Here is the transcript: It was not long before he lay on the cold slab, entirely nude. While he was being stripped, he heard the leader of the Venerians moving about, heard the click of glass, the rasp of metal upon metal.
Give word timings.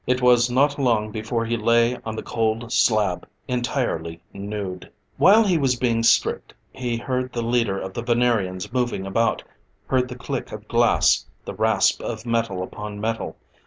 It 0.07 0.19
was 0.19 0.49
not 0.49 0.79
long 0.79 1.11
before 1.11 1.45
he 1.45 1.55
lay 1.55 1.95
on 2.03 2.15
the 2.15 2.23
cold 2.23 2.73
slab, 2.73 3.27
entirely 3.47 4.19
nude. 4.33 4.89
While 5.17 5.43
he 5.45 5.59
was 5.59 5.75
being 5.75 6.01
stripped, 6.01 6.55
he 6.73 6.97
heard 6.97 7.31
the 7.33 7.43
leader 7.43 7.79
of 7.79 7.93
the 7.93 8.01
Venerians 8.01 8.73
moving 8.73 9.05
about, 9.05 9.43
heard 9.85 10.07
the 10.07 10.15
click 10.17 10.51
of 10.51 10.67
glass, 10.67 11.27
the 11.45 11.53
rasp 11.53 12.01
of 12.01 12.25
metal 12.25 12.63
upon 12.63 12.99
metal. 12.99 13.37